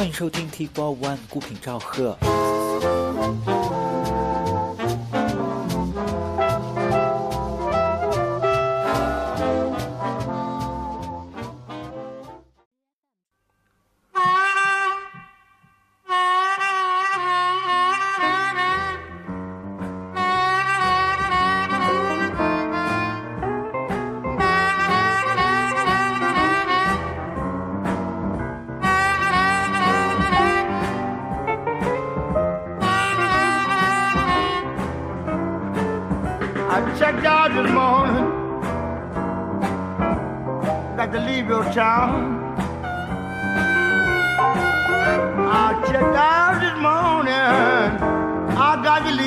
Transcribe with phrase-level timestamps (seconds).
[0.00, 2.16] 欢迎收听 T Four One 孤品赵贺。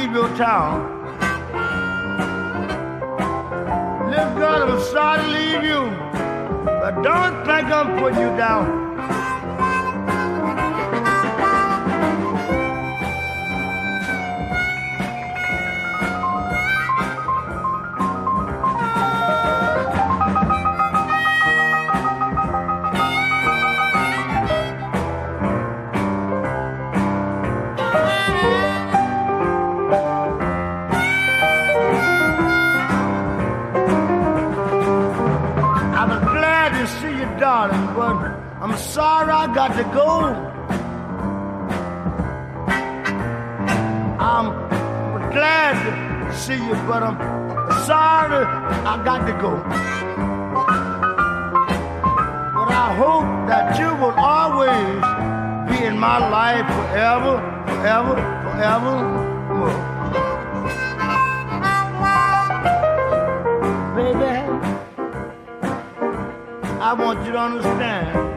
[0.04, 1.02] Leave your town.
[4.10, 5.82] Little girl, I'm sorry to leave you,
[6.66, 8.83] but don't think I'm putting you down.
[46.88, 47.18] But I'm
[47.86, 49.52] sorry I got to go.
[52.56, 55.02] But I hope that you will always
[55.70, 58.96] be in my life forever, forever, forever.
[63.96, 64.34] Baby,
[66.82, 68.33] I want you to understand.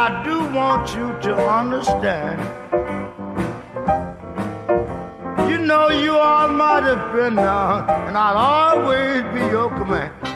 [0.00, 2.38] I do want you to understand.
[5.50, 7.40] You know you are my defender,
[8.06, 10.27] and I'll always be your command.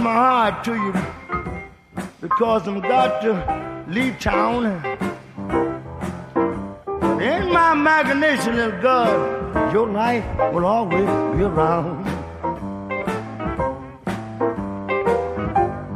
[0.00, 0.92] My heart to you
[2.20, 4.66] because I'm got to leave town.
[7.20, 12.04] In my imagination, little girl, your life will always be around.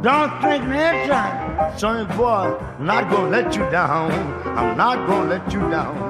[0.03, 4.11] Don't think next time, sonny boy, I'm not gonna let you down.
[4.57, 6.06] I'm not gonna let you down.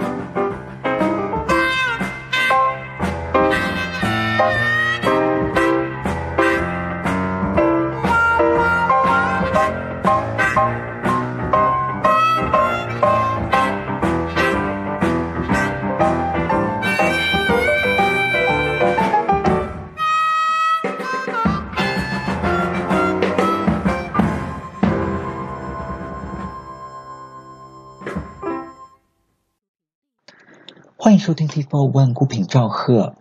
[31.28, 33.18] 收听 TFO One 孤品赵贺。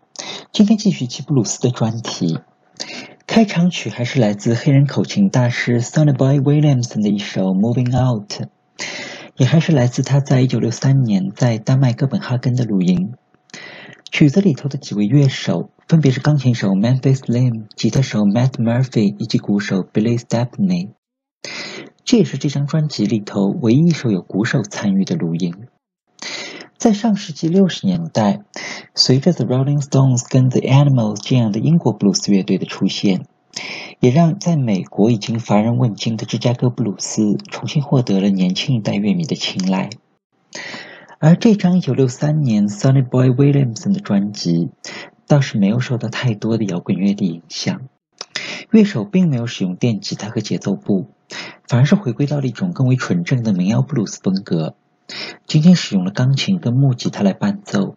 [0.52, 2.38] 今天继续齐布鲁斯的专题。
[3.26, 8.30] 开场曲还是来自黑人口琴大师 Sonny Boy Williamson 的一首《Moving Out》，
[9.34, 13.14] 也还是来自他在一九六三年在丹麦哥本哈根的录音。
[14.12, 20.90] 曲子里头的几位乐手分别是钢琴手 Memphis Lim、吉他手 Matt Murphy 以及鼓手 Billy Stepney。
[22.04, 25.66] 这也是这张专辑里头唯一一首有鼓手参与的录音。
[26.78, 28.42] 在上世纪六十年代，
[28.94, 33.26] 随着 The Rolling Stones 跟 The Animals 这样的英国布鲁斯乐队的出现，
[33.98, 39.88] 也让在美国已经乏人问津的芝加哥布鲁斯重新获得了年轻一代乐迷的青睐。
[41.18, 44.68] 而这张1963年 Sonny Boy Williamson 的专辑，
[45.26, 47.88] 倒是没有受到太多的摇滚乐的影响。
[48.70, 51.06] 乐手并没有使用电吉他和节奏部，
[51.66, 54.74] 反而是回归到了一种更为纯正的民谣布鲁斯风格。
[55.46, 57.96] 仅仅使用了钢琴跟木吉他来伴奏，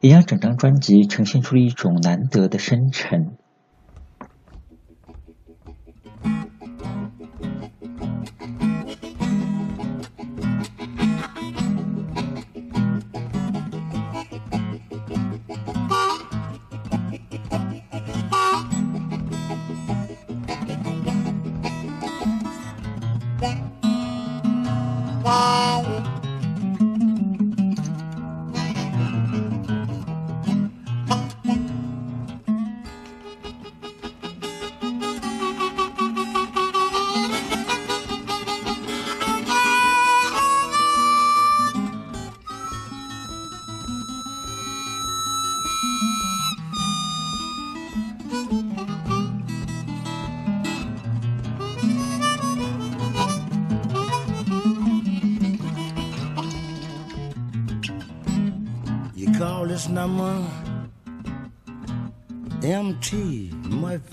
[0.00, 3.36] 也让整张专辑呈现出了一种难得的深沉。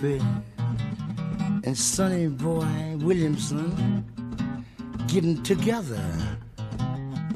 [0.03, 4.03] And Sonny Boy Williamson
[5.07, 6.03] getting together.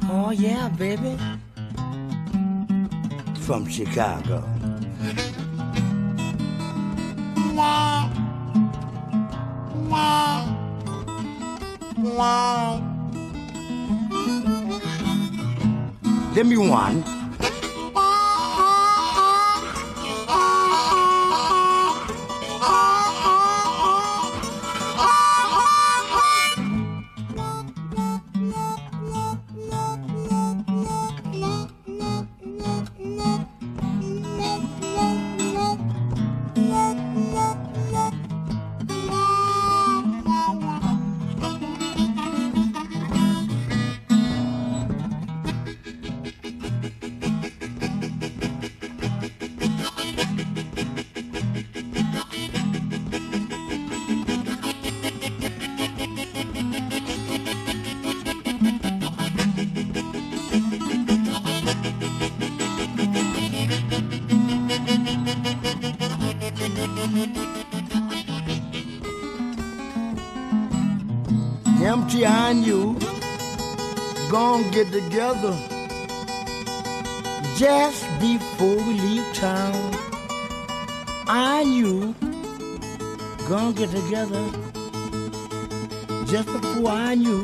[0.09, 1.17] Oh, yeah, baby.
[3.39, 4.43] From Chicago.
[16.35, 17.16] Let me one.
[72.17, 72.97] Empty and you
[74.31, 75.55] gonna get together
[77.55, 79.93] just before we leave town.
[81.27, 82.15] I and you
[83.47, 84.43] gonna get together
[86.25, 87.43] just before I and you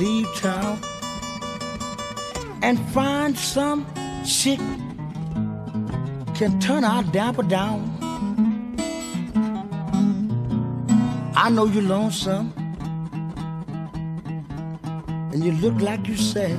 [0.00, 0.80] leave town
[2.62, 3.86] and find some
[4.26, 4.58] chick
[6.34, 7.80] can turn our dapper down.
[11.36, 12.61] I know you're lonesome
[15.52, 16.58] you look like you said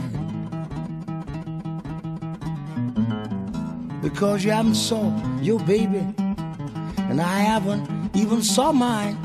[4.02, 5.04] because you haven't saw
[5.42, 6.06] your baby
[7.10, 9.18] and I haven't even saw mine.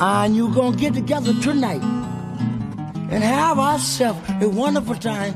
[0.00, 1.82] I and you gonna get together tonight
[3.10, 5.34] and have ourselves a wonderful time.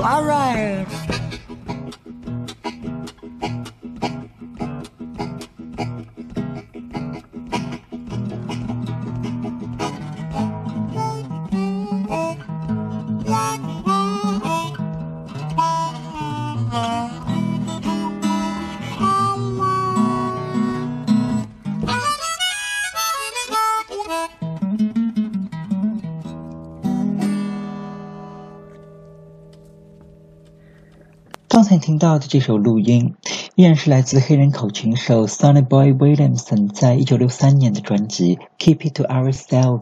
[0.00, 1.07] All right.
[31.88, 33.14] 听到的这首录音，
[33.54, 39.80] 依然是来自黑人口琴手 Sonny Boy Williamson 在一九六三年的专辑《Keep It to Ourselves》，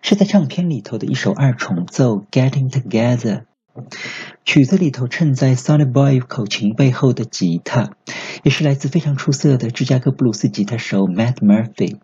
[0.00, 3.42] 是在唱片里头的一首二重奏《Getting Together》。
[4.46, 7.90] 曲子里头衬在 Sonny Boy 口琴背后的吉他，
[8.42, 11.98] 也是来自非常出色的芝加哥布鲁斯吉他手 Matt Murphy。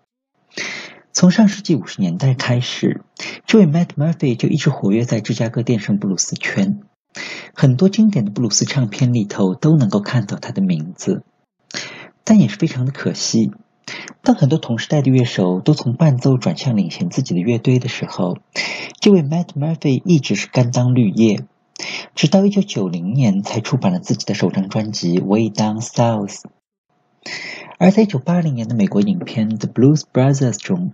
[1.15, 3.01] 从上世纪五十年代开始，
[3.47, 6.81] 这位 Matt Murphy 就一直活跃在芝加哥电声布鲁斯圈。
[7.55, 11.23] 很多经典的布鲁斯唱片里头都能够看到他的名字，
[12.25, 13.53] 但也是非常的可惜。
[14.23, 18.37] 当很多同时代的乐手都从伴奏转向领衔自己的乐队的时候，
[19.01, 21.45] 这位 Matt Murphy 一直是甘当绿叶，
[22.15, 26.41] 直到一九九零年才出版了自己的首张专辑《Way Down South》。
[27.79, 30.93] 而在一九八零年的美国影片《The Blues Brothers》中，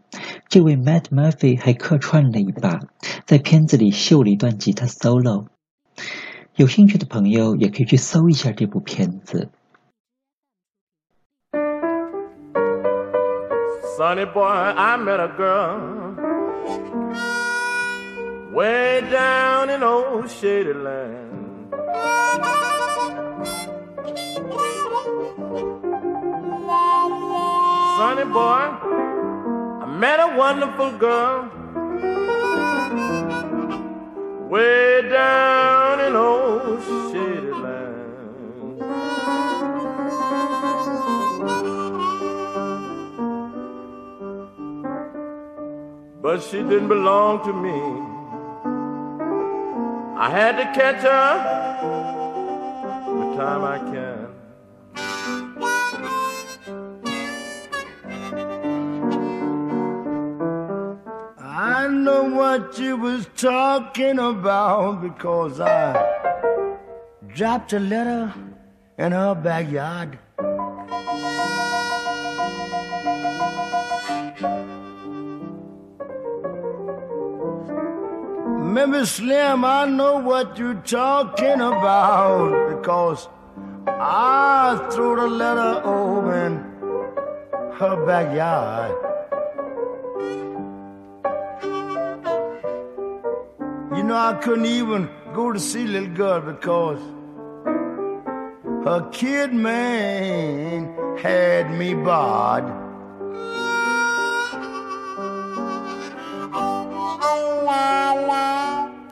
[0.49, 2.81] 这位 Matt Murphy 还客串了一把，
[3.27, 5.47] 在片子里秀了一段吉他 solo。
[6.57, 9.51] 有兴趣的朋友也可以去搜一下这部片子。
[13.97, 16.15] Sonny boy, I met a girl
[18.53, 21.71] way down in old shady land.
[27.97, 28.65] Sonny boy,
[29.83, 31.51] I met a wonderful girl
[34.49, 38.81] way down in old shady land.
[46.23, 47.81] But she didn't belong to me.
[50.17, 51.31] I had to catch her
[53.19, 54.04] the time I can.
[62.55, 65.89] What you was talking about because I
[67.35, 68.33] dropped a letter
[68.97, 70.17] in her backyard.
[78.73, 83.27] Memphis Slim, I know what you're talking about because
[83.89, 86.55] I threw the letter over in
[87.79, 89.14] her backyard.
[94.05, 97.01] Know, I couldn't even go to see little girl because
[98.85, 102.65] her kid man had me barred.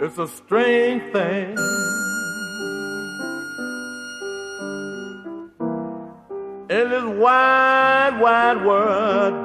[0.01, 1.57] It's a strange thing.
[6.69, 9.42] In this wide, wide world.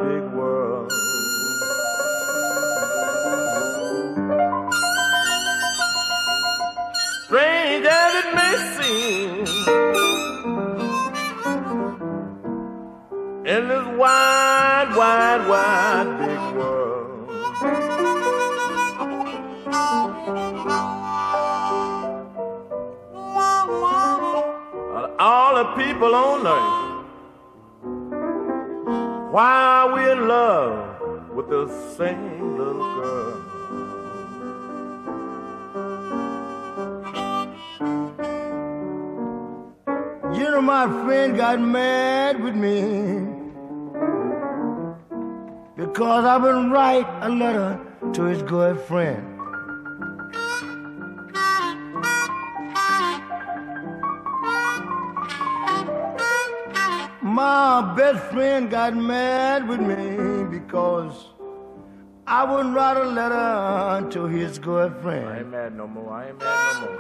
[26.08, 27.04] People on earth.
[29.32, 33.44] Why we in love with the same little girl?
[40.34, 43.28] You know, my friend got mad with me
[45.76, 47.80] because I've been write a letter
[48.14, 49.37] to his girlfriend.
[57.78, 61.14] My best friend got mad with me because
[62.26, 65.38] I wouldn't write a letter to his I girlfriend.
[65.38, 66.12] ain't mad no more.
[66.12, 66.98] I ain't mad no more.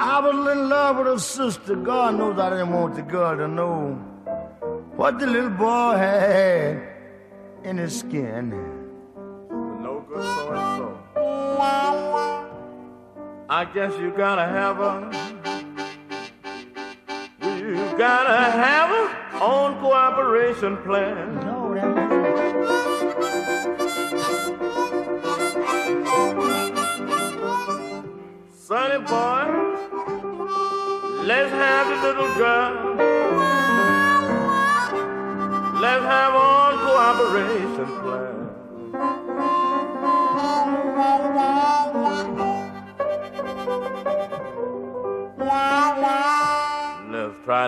[0.00, 1.76] I was in love with her sister.
[1.76, 3.92] God knows I didn't want the girl to know
[4.96, 6.82] what the little boy had
[7.62, 8.50] in his skin.
[9.80, 10.75] No good so.
[13.48, 15.08] I guess you gotta have a.
[17.46, 21.36] You gotta have a own cooperation plan.
[21.36, 21.74] No,
[28.52, 29.44] Sonny boy,
[31.22, 32.96] let's have the little girl.
[35.80, 38.05] Let's have on cooperation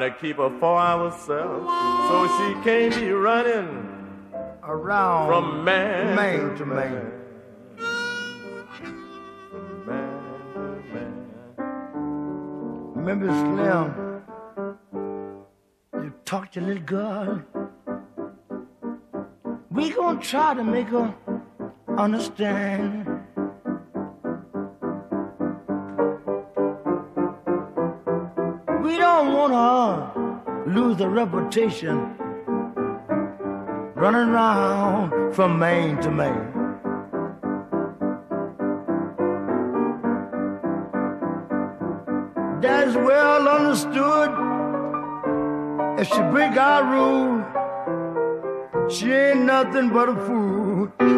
[0.08, 1.66] to keep her for ourselves
[2.08, 3.86] so she can't be running
[4.62, 7.12] around from man, man to man.
[9.50, 10.22] From man
[10.54, 11.12] to man.
[12.94, 13.86] Remember, Slim,
[16.02, 17.42] you talk to little girl.
[19.70, 21.14] We gonna try to make her
[21.98, 23.07] understand.
[28.82, 32.14] We don't wanna lose the reputation
[33.96, 36.52] running around from main to main.
[42.60, 44.30] That's well understood.
[46.00, 47.44] If she break our rule,
[48.88, 51.17] she ain't nothing but a fool.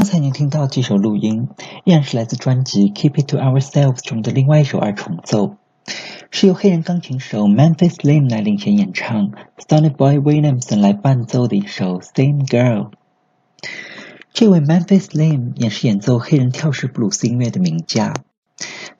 [0.00, 1.50] 刚才您听到这首录音，
[1.84, 5.56] 依然是来自专辑《Keep It to Ourselves》中的另外一首二重奏，
[6.30, 12.88] 是由黑人钢琴手 Memphis Slim 来领衔演唱，Sonny Boy Williamson 来伴奏的一首《Same Girl》。
[14.32, 18.14] 这位 Memphis Slim 也是演奏黑人跳式布鲁斯音乐的名家，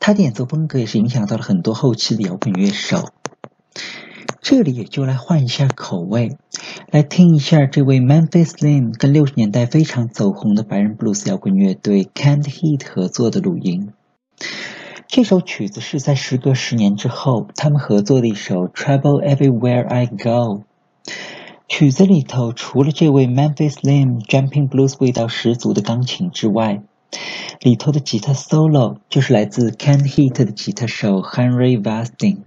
[0.00, 3.09] 他的演奏风格也是影响到了很多后期的摇滚乐手。
[4.42, 6.38] 这里也就来换一下口味，
[6.90, 13.92] 来听一下这位 Memphis Slim 跟六十年代非常走红的白人布鲁斯摇滚乐队 Canned Heat 合作的录音。
[15.06, 20.14] 这首曲子是在时隔十年之后，他们合作的一首《Trouble Everywhere I Go》。
[21.68, 26.82] 曲子里头除了这位 Memphis Slim Jumping Blues 味道十足的钢琴之外，
[27.61, 32.38] 里头的吉他 solo 就是来自 Canned Heat 的吉他手 Henry Vasting。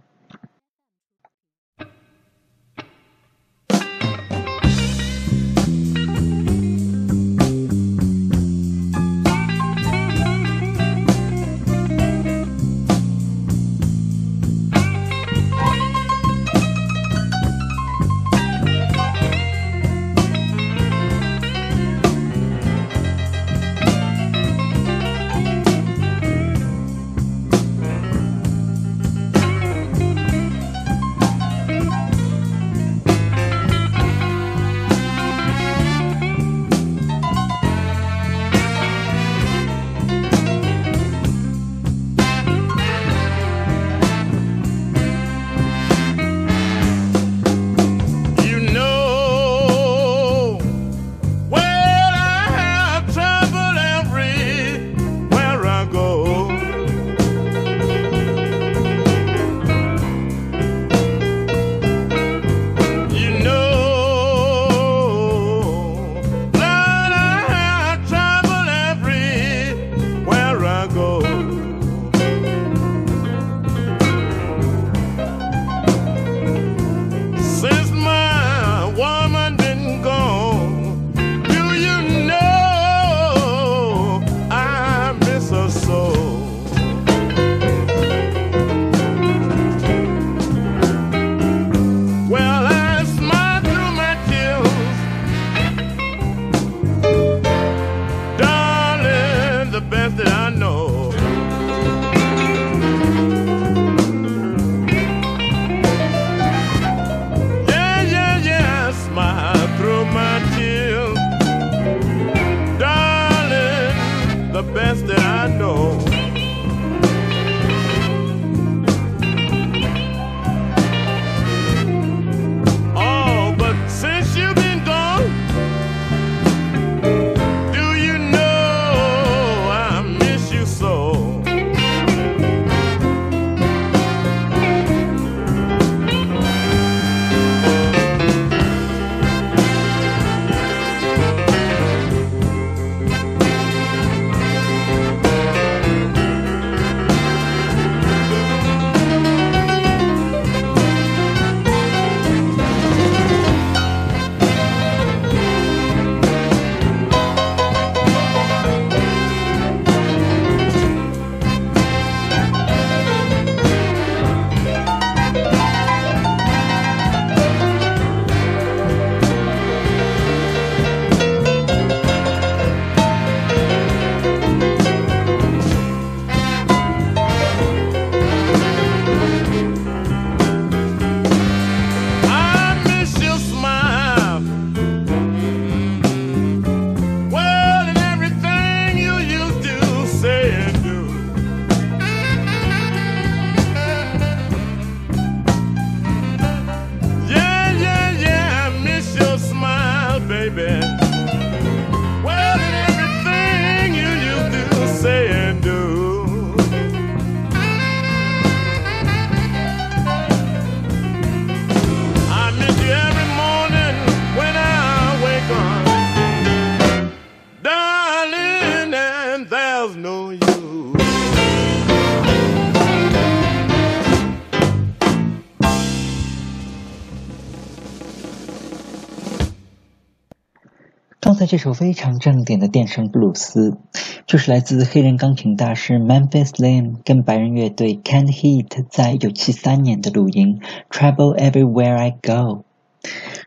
[231.54, 233.78] 这首非常正点的电声布鲁斯，
[234.26, 242.64] 就是来自黑人钢琴大师 Memphis Slim 跟白人乐队 Can't Heat 在1973年的录音《Trouble Everywhere I Go》，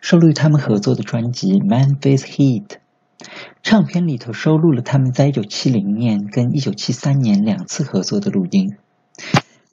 [0.00, 2.66] 收录于他们合作的专辑《Memphis Heat》。
[3.64, 8.76] 唱片里头收录了他们在1970年跟1973年两次合作的录音。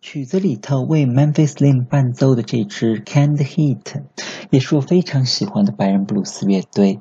[0.01, 4.01] 曲子里头为 Memphis Slim 伴奏的这支 Can't Heat，
[4.49, 6.99] 也是我非常喜欢的白人布鲁斯乐队。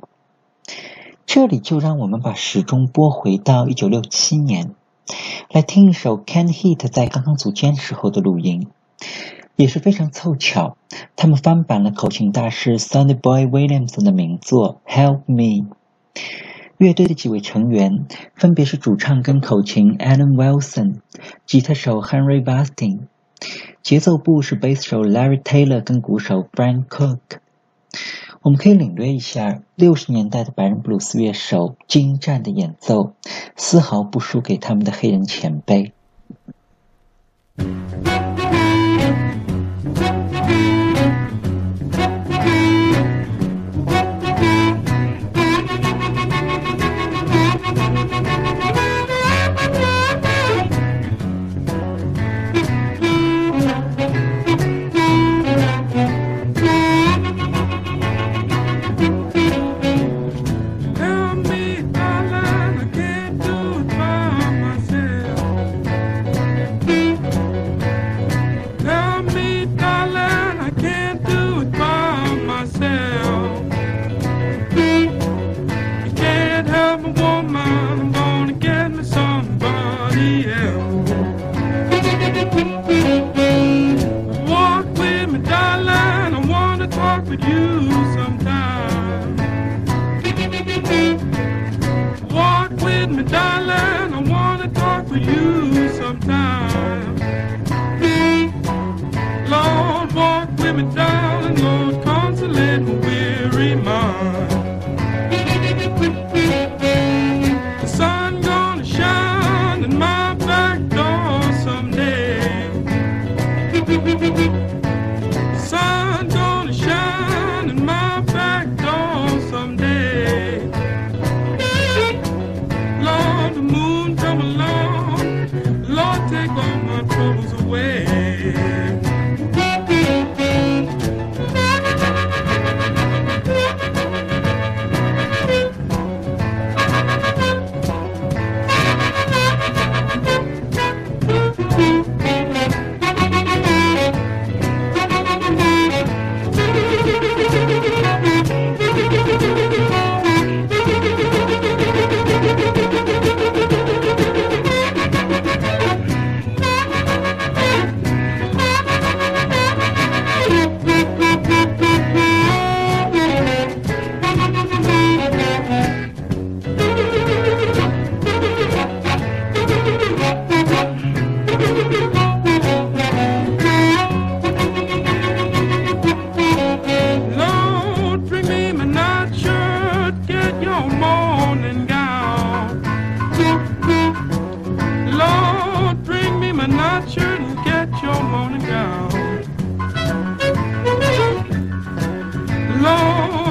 [1.26, 4.74] 这里就让我们把时钟拨回到一九六七年，
[5.50, 8.68] 来听一首 Ken Heat 在刚刚组建时候的录音，
[9.56, 10.76] 也是非常凑巧，
[11.16, 15.34] 他们翻版了口琴大师 Sonny Boy Williams 的名作《Help Me》。
[16.76, 20.96] 乐队的几位成员分别是主唱跟口琴 Alan Wilson、
[21.46, 23.06] 吉他手 Henry Bastin、
[23.82, 27.18] 节奏部是贝斯手 Larry Taylor 跟鼓手 Frank Cook。
[28.42, 33.12] 我们可以领略一下六十年代的白人布鲁斯乐手精湛的演奏，
[33.56, 35.92] 丝毫不输给他们的黑人前辈。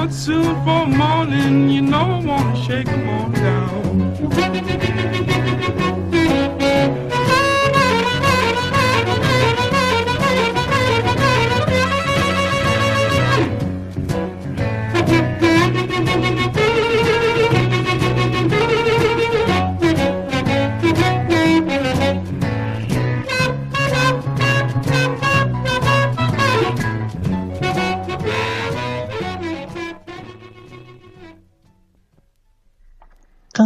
[0.02, 5.31] Lord, soon for morning, you know I wanna shake 'em all down.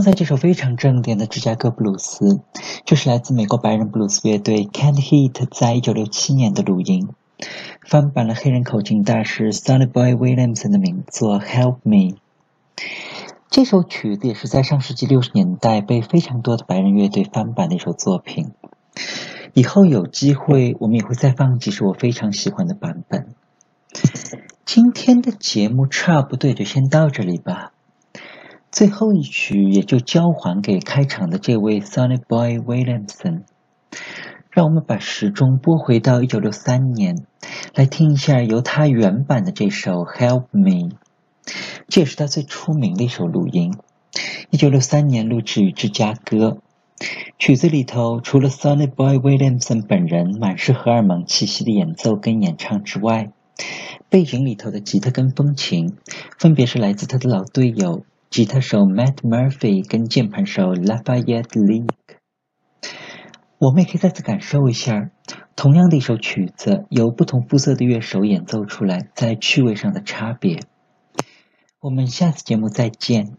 [0.07, 2.41] 才这首非常正点的芝加哥布鲁斯，
[2.85, 7.09] 就是来自美国白人布鲁斯乐队 Can't Hit 在一九六七年的录音，
[7.85, 12.15] 翻版了黑人口琴大师 Sonny Boy Williamson 的名作《Help Me》。
[13.51, 18.53] 这首曲子也是在上世纪六十年代被非常多的白人乐队翻版的一首作品。
[19.55, 23.35] 以后有机会，我们也会再放几首我非常喜欢的版本。
[24.65, 27.73] 今天的节目差不多就先到这里吧。
[28.77, 33.45] 最后一曲也就交还给开场的这位 Sonny Boy Williamson。
[34.51, 37.25] 让我们把时钟拨回到一九六三年，
[37.75, 40.91] 来听一下由他原版的这首《Help Me》，
[41.89, 43.73] 这也是他最出名的一首录音。
[44.51, 46.59] 一九六三年录制于芝加哥。
[47.39, 53.31] 曲子里头除了 Sonny Boy Williamson 本人满是荷尔蒙气息的演奏跟演唱之外，
[54.11, 55.97] 背景里头的吉他跟风琴，
[56.39, 58.05] 分别是来自他的老队友。
[58.29, 61.89] 吉他手 Matt Murphy 跟键盘手 Lafayette Link，
[63.59, 65.11] 我们也可以再次感受一下，
[65.55, 70.61] 同样的一首曲子，由不同肤色的乐手演奏出来，在趣味上的差别。
[71.81, 73.37] 我们下次节目再见。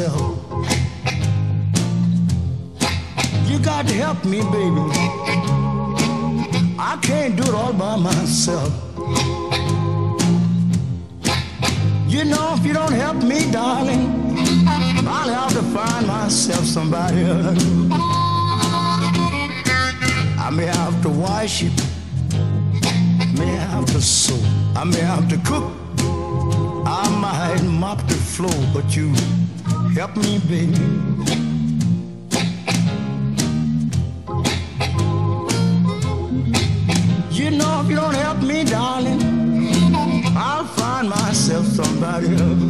[0.00, 0.44] Myself.
[3.46, 4.80] You got to help me, baby.
[6.78, 8.72] I can't do it all by myself.
[12.08, 14.34] You know, if you don't help me, darling,
[15.06, 17.64] I'll have to find myself somebody else.
[20.38, 21.72] I may have to wash it
[23.38, 24.36] may have to sew,
[24.76, 25.72] I may have to cook,
[26.84, 29.14] I might mop the floor, but you
[29.94, 30.72] help me, baby.
[37.30, 39.20] You know, if you don't help me, darling,
[40.36, 42.69] I'll find myself somebody else.